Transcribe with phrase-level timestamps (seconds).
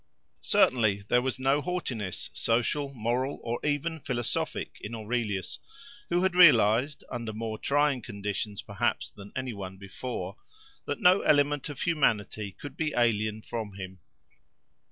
[0.47, 5.59] Certainly, there was no haughtiness, social, moral, or even philosophic, in Aurelius,
[6.09, 10.37] who had realised, under more trying conditions perhaps than any one before,
[10.85, 13.99] that no element of humanity could be alien from him.